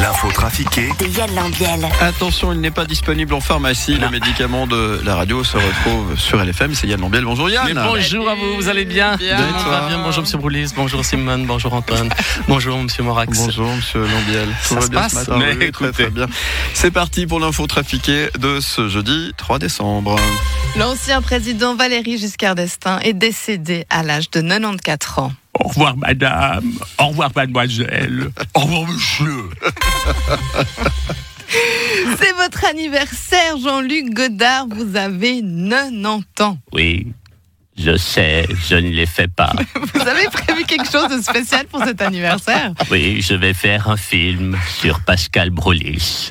[0.00, 1.86] L'info trafiquée De Yann Lambiel.
[2.00, 3.96] Attention, il n'est pas disponible en pharmacie.
[3.96, 6.74] Le médicament de la radio se retrouve sur LFM.
[6.74, 7.24] C'est Yann Lambiel.
[7.24, 7.66] Bonjour Yann.
[7.66, 9.98] Mais bonjour à vous, vous allez bien Bien, toi bien.
[10.02, 12.08] Bonjour Monsieur Broulis, bonjour Simone, bonjour Antoine,
[12.48, 13.36] bonjour Monsieur Morax.
[13.38, 14.48] Bonjour Monsieur Lambiel.
[14.62, 15.36] Ça Tout va se bien passe ce matin?
[15.38, 15.92] Mais Oui, très, écoutez.
[16.04, 16.26] très bien.
[16.74, 20.16] C'est parti pour l'info trafiquée de ce jeudi 3 décembre.
[20.78, 25.32] L'ancien président Valéry Giscard d'Estaing est décédé à l'âge de 94 ans.
[25.62, 29.50] Au revoir madame, au revoir mademoiselle, au revoir monsieur.
[32.18, 34.66] C'est votre anniversaire, Jean-Luc Godard.
[34.70, 36.58] Vous avez 90 ans.
[36.72, 37.08] Oui,
[37.76, 39.52] je sais, je ne les fais pas.
[39.94, 42.72] Vous avez prévu quelque chose de spécial pour cet anniversaire?
[42.90, 46.30] Oui, je vais faire un film sur Pascal Brolis.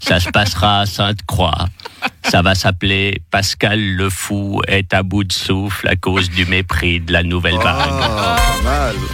[0.00, 1.66] Ça se passera à Sainte-Croix.
[2.24, 7.00] Ça va s'appeler Pascal le fou est à bout de souffle à cause du mépris
[7.00, 7.88] de la nouvelle vague.
[7.88, 8.94] pas mal.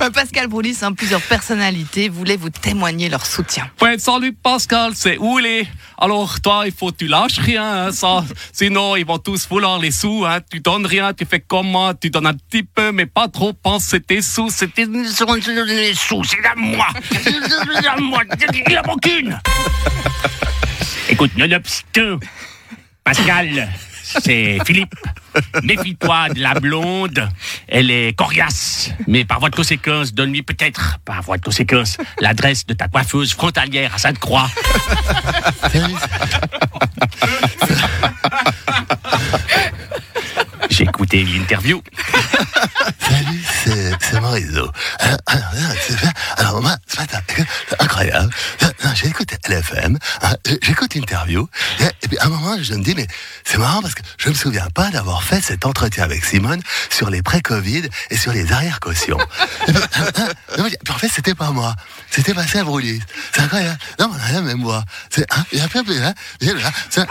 [0.00, 3.68] Euh, Pascal Broulis, hein, plusieurs personnalités voulaient vous témoigner leur soutien?
[3.80, 5.66] Ouais, salut Pascal, c'est Oulé.
[5.98, 8.24] Alors toi, il faut que tu lâches rien, hein, ça.
[8.52, 10.24] Sinon, ils vont tous vouloir les sous.
[10.26, 10.40] Hein.
[10.50, 13.52] Tu donnes rien, tu fais comment Tu donnes un petit peu, mais pas trop.
[13.52, 16.86] Pense c'est tes sous, c'est tes les sous, c'est à moi.
[17.10, 18.22] C'est à moi,
[18.68, 19.40] il en manque une.
[21.08, 22.18] Écoute, nonobstant,
[23.02, 23.68] Pascal,
[24.02, 24.94] c'est Philippe.
[25.62, 27.28] Méfie-toi de la blonde.
[27.66, 28.90] Elle est coriace.
[29.06, 33.32] Mais par voie de conséquence, donne-lui peut-être, par voie de conséquence, l'adresse de ta coiffeuse
[33.32, 34.48] frontalière à Sainte-Croix.
[41.08, 41.82] Écouté l'interview.
[43.00, 44.70] Salut, c'est, c'est Morizot.
[44.98, 45.18] Alors,
[46.36, 47.18] alors, moi, ce matin,
[47.78, 48.30] incroyable.
[48.62, 49.98] Non, J'ai écouté LFM,
[50.60, 51.48] j'écoute l'interview,
[51.80, 53.06] et, puis à un moment, je me dis, mais
[53.44, 56.60] c'est marrant parce que je me souviens pas d'avoir fait cet entretien avec Simone
[56.90, 59.18] sur les pré-Covid et sur les arrière-cautions.
[60.90, 61.76] En fait, c'était pas moi.
[62.10, 63.00] C'était Pascal Broulis.
[63.32, 63.78] C'est incroyable.
[64.00, 64.84] Non, on a la même voix.
[65.10, 66.14] C'est, hein, il y a plein de, hein,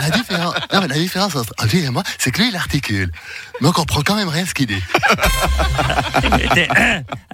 [0.00, 2.81] la différence, non, mais la différence entre lui et moi, c'est que lui, il articule.
[2.90, 4.82] Mais on comprend quand même rien ce qu'il dit.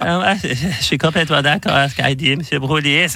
[0.01, 2.41] Je suis complètement d'accord avec ce qu'a dit M.
[2.59, 3.07] Broulier.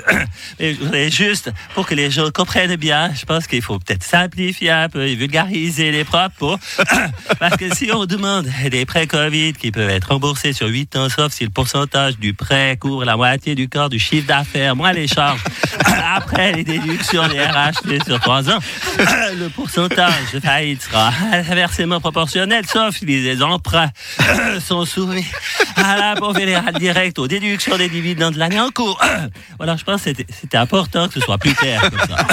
[0.59, 4.89] Mais juste, pour que les gens comprennent bien, je pense qu'il faut peut-être simplifier un
[4.89, 6.57] peu et vulgariser les propos.
[7.39, 11.09] Parce que si on demande des prêts Covid qui peuvent être remboursés sur 8 ans,
[11.09, 14.93] sauf si le pourcentage du prêt couvre la moitié du corps du chiffre d'affaires, moins
[14.93, 15.43] les charges,
[16.15, 18.59] après les déductions des RHT sur 3 ans,
[19.39, 23.89] le pourcentage de faillite sera inversement proportionnel, sauf si les emprunts
[24.65, 25.25] sont soumis
[25.75, 28.99] à l'impôt fédéral direct aux déductions des dividendes de l'année en cours.
[29.57, 32.25] Voilà, je pense que c'était- important que ce soit plus clair comme ça.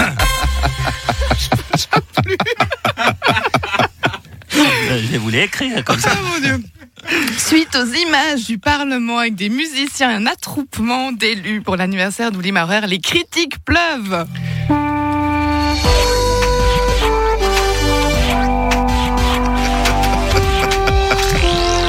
[4.53, 6.11] Je vais vous l'écrire comme ça.
[7.39, 12.83] Suite aux images du Parlement avec des musiciens un attroupement d'élus pour l'anniversaire d'Ouli Maurer,
[12.87, 14.27] les critiques pleuvent.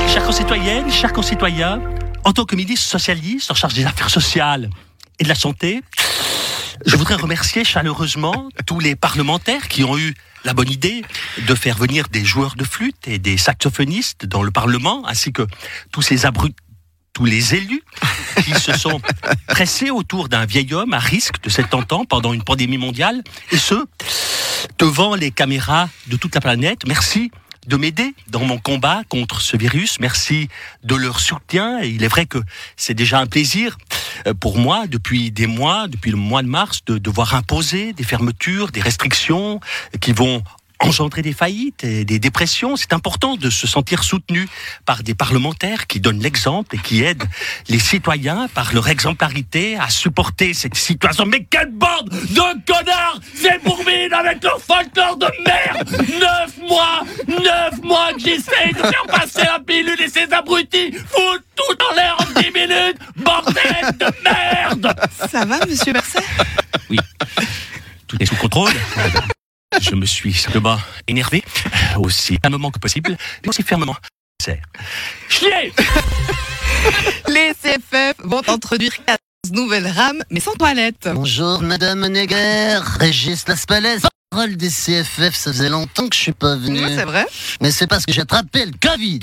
[0.08, 1.82] Chers concitoyennes, chers concitoyens,
[2.24, 4.70] en tant que ministre socialiste en charge des affaires sociales
[5.20, 5.82] et de la santé,
[6.86, 11.04] je voudrais remercier chaleureusement tous les parlementaires qui ont eu la bonne idée
[11.48, 15.46] de faire venir des joueurs de flûte et des saxophonistes dans le Parlement, ainsi que
[15.92, 16.58] tous ces abrupts
[17.14, 17.84] tous les élus
[18.46, 19.02] qui se sont
[19.48, 23.22] pressés autour d'un vieil homme à risque de 70 ans pendant une pandémie mondiale,
[23.52, 23.86] et ce,
[24.80, 26.88] devant les caméras de toute la planète.
[26.88, 27.30] Merci
[27.68, 30.00] de m'aider dans mon combat contre ce virus.
[30.00, 30.50] Merci
[30.84, 31.82] de leur soutien.
[31.82, 32.40] Et il est vrai que
[32.76, 33.78] c'est déjà un plaisir
[34.40, 38.72] pour moi depuis des mois, depuis le mois de mars, de devoir imposer des fermetures,
[38.72, 39.60] des restrictions
[40.00, 40.44] qui vont
[40.82, 42.76] engendrer des faillites et des dépressions.
[42.76, 44.48] C'est important de se sentir soutenu
[44.86, 47.24] par des parlementaires qui donnent l'exemple et qui aident
[47.70, 51.26] les citoyens par leur exemplarité à supporter cette situation.
[51.26, 55.90] Mais quelle bande de connards C'est Bourmine avec leur folklore de merde
[56.20, 61.46] Neuf mois Neuf mois que j'essaye de faire passer la pilule et ces abrutis foutent
[61.56, 64.96] tout en l'air en dix minutes Bordel de merde
[65.30, 66.24] Ça va, monsieur Berset
[66.90, 66.98] Oui,
[68.08, 68.74] tout est sous contrôle.
[69.80, 70.78] Je me suis simplement
[71.08, 71.44] énervé,
[71.98, 73.96] aussi calmement que possible, mais aussi fermement.
[74.42, 74.62] C'est
[75.30, 75.72] chier
[77.28, 79.18] Les CFF vont introduire 14
[79.52, 81.08] nouvelles rames, mais sans toilette.
[81.14, 84.02] Bonjour Madame Neger, Régis Laspalès.
[84.30, 86.84] Parole des CFF, ça faisait longtemps que je suis pas venu.
[86.84, 87.26] Oui, c'est vrai.
[87.62, 89.20] Mais c'est parce que j'ai attrapé le Covid.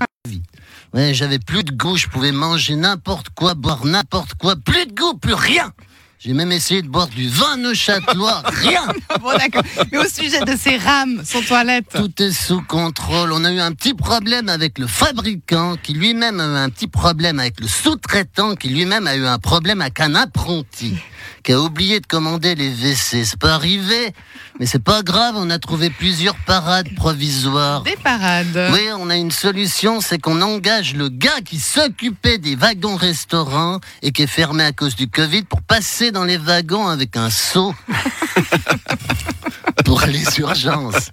[0.95, 4.95] Ouais, j'avais plus de goût, je pouvais manger n'importe quoi, boire n'importe quoi, plus de
[4.95, 5.73] goût, plus rien.
[6.21, 8.43] J'ai même essayé de boire du vin neuchâtelois.
[8.47, 8.89] Rien.
[9.21, 9.63] Bon, d'accord.
[9.93, 11.87] Mais au sujet de ces rames, son toilette.
[11.95, 13.31] Tout est sous contrôle.
[13.33, 16.89] On a eu un petit problème avec le fabricant qui lui-même a eu un petit
[16.89, 20.97] problème avec le sous-traitant qui lui-même a eu un problème avec un apprenti
[21.49, 23.25] qui a oublié de commander les WC.
[23.25, 24.13] C'est pas arrivé,
[24.61, 25.35] mais c'est pas grave.
[25.39, 27.85] On a trouvé plusieurs parades provisoires.
[27.85, 28.69] Des parades.
[28.75, 33.81] Oui, on a une solution, c'est qu'on engage le gars qui s'occupait des wagons restaurants
[34.03, 37.31] et qui est fermé à cause du Covid pour passer dans les wagons avec un
[37.31, 37.75] seau.
[39.87, 41.09] pour les urgences.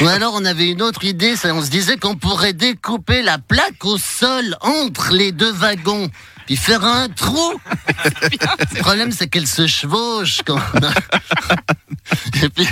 [0.00, 3.84] Ou alors on avait une autre idée, on se disait qu'on pourrait découper la plaque
[3.84, 6.08] au sol entre les deux wagons.
[6.46, 7.54] Puis faire un trou.
[8.74, 10.92] Le problème, c'est qu'elle se chevauche quand on a-
[12.42, 12.66] Et puis,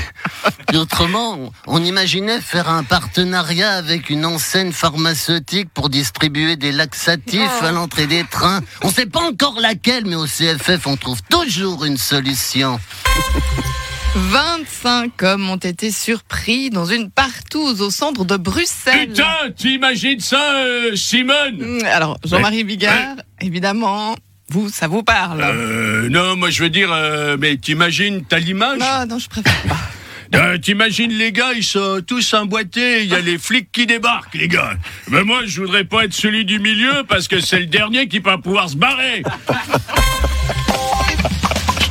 [0.66, 6.72] puis autrement, on, on imaginait faire un partenariat avec une enseigne pharmaceutique pour distribuer des
[6.72, 8.60] laxatifs à l'entrée des trains.
[8.82, 12.80] On sait pas encore laquelle, mais au CFF, on trouve toujours une solution.
[14.16, 19.08] 25 hommes ont été surpris dans une partouze au centre de Bruxelles.
[19.10, 21.62] Putain, tu imagines ça, euh, Simone?
[21.62, 24.14] Hum, Alors, Jean-Marie Bigard, évidemment,
[24.48, 25.42] vous, ça vous parle.
[25.42, 29.62] euh, Non, moi je veux dire, euh, mais t'imagines, t'as l'image Non, non, je préfère
[29.62, 29.76] pas.
[30.32, 34.34] Euh, T'imagines les gars, ils sont tous emboîtés, il y a les flics qui débarquent,
[34.36, 34.74] les gars.
[35.08, 38.20] Ben moi, je voudrais pas être celui du milieu parce que c'est le dernier qui
[38.20, 39.24] va pouvoir se barrer.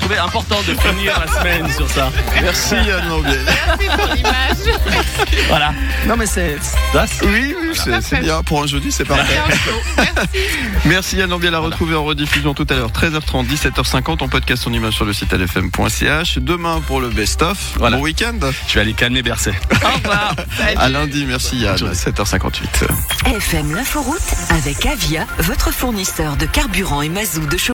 [0.09, 2.11] Trouvais important de finir la semaine sur ça.
[2.41, 3.45] Merci Yann Lambiel.
[3.45, 4.79] Merci pour l'image.
[5.47, 5.71] Voilà.
[6.07, 6.57] Non, mais c'est.
[6.91, 8.41] ça, c'est- Oui, oui, c'est c'est bien.
[8.41, 9.37] Pour un jeudi, c'est parfait.
[9.47, 10.39] Merci.
[10.85, 14.73] Merci Yann Lambiel à retrouver en rediffusion tout à l'heure 13h30, 17h50 en podcast en
[14.73, 16.39] image sur le site lfm.ch.
[16.39, 17.57] Demain pour le best-of.
[17.75, 17.97] Voilà.
[17.97, 18.39] Bon week-end.
[18.67, 19.53] Je vais aller calmer Berset.
[19.83, 20.33] Au revoir.
[20.57, 20.77] Salut.
[20.77, 21.75] À lundi, merci Yann.
[21.77, 22.87] 7h58.
[23.27, 24.17] FM l'inforoute
[24.49, 27.67] avec Avia, votre fournisseur de carburant et mazout de chauffage.